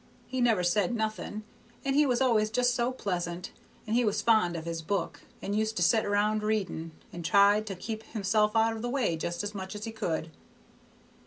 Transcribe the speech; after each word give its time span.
He 0.25 0.41
never 0.41 0.63
said 0.63 0.95
nothing, 0.95 1.43
and 1.85 1.95
he 1.95 2.07
was 2.07 2.21
always 2.21 2.49
just 2.49 2.73
so 2.73 2.91
pleasant, 2.91 3.51
and 3.85 3.95
he 3.95 4.03
was 4.03 4.19
fond 4.19 4.55
of 4.55 4.65
his 4.65 4.81
book, 4.81 5.21
and 5.43 5.55
used 5.55 5.75
to 5.77 5.83
set 5.83 6.09
round 6.09 6.41
reading, 6.41 6.89
and 7.13 7.23
tried 7.23 7.67
to 7.67 7.75
keep 7.75 8.01
himself 8.01 8.55
out 8.55 8.75
of 8.75 8.81
the 8.81 8.89
way 8.89 9.15
just 9.15 9.43
as 9.43 9.53
much 9.53 9.75
as 9.75 9.83
he 9.85 9.91
could. 9.91 10.31